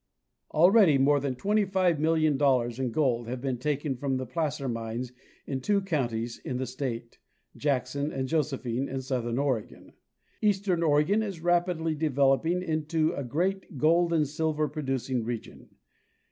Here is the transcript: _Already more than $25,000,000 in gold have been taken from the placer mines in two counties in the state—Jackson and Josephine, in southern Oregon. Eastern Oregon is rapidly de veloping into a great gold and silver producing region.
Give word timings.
_Already 0.55 0.97
more 0.97 1.19
than 1.19 1.35
$25,000,000 1.35 2.79
in 2.79 2.89
gold 2.91 3.27
have 3.27 3.39
been 3.39 3.59
taken 3.59 3.95
from 3.95 4.17
the 4.17 4.25
placer 4.25 4.67
mines 4.67 5.11
in 5.45 5.61
two 5.61 5.79
counties 5.79 6.39
in 6.39 6.57
the 6.57 6.65
state—Jackson 6.65 8.11
and 8.11 8.27
Josephine, 8.27 8.89
in 8.89 9.03
southern 9.03 9.37
Oregon. 9.37 9.93
Eastern 10.41 10.81
Oregon 10.81 11.21
is 11.21 11.41
rapidly 11.43 11.93
de 11.93 12.09
veloping 12.09 12.63
into 12.63 13.13
a 13.13 13.23
great 13.23 13.77
gold 13.77 14.11
and 14.11 14.27
silver 14.27 14.67
producing 14.67 15.23
region. 15.23 15.69